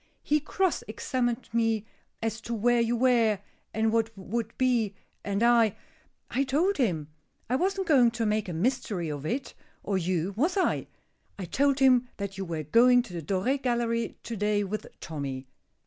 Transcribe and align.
"He 0.23 0.39
cross 0.39 0.83
examined 0.87 1.47
me 1.53 1.85
as 2.23 2.41
to 2.41 2.55
where 2.55 2.81
you 2.81 2.95
were, 2.97 3.37
and 3.71 3.93
would 3.93 4.57
be, 4.57 4.95
and 5.23 5.43
I 5.43 5.75
I 6.31 6.43
told 6.43 6.77
him. 6.77 7.09
I 7.47 7.55
wasn't 7.55 7.85
going 7.85 8.09
to 8.09 8.25
make 8.25 8.49
a 8.49 8.53
mystery 8.53 9.09
of 9.11 9.27
it, 9.27 9.53
or 9.83 9.99
you, 9.99 10.33
was 10.35 10.57
I? 10.57 10.87
I 11.37 11.45
told 11.45 11.77
him 11.77 12.09
that 12.17 12.35
you 12.35 12.45
were 12.45 12.63
going 12.63 13.03
to 13.03 13.13
the 13.13 13.21
Doré 13.21 13.61
Gallery 13.61 14.17
to 14.23 14.35
day 14.35 14.63
with 14.63 14.87
Tommy. 15.01 15.45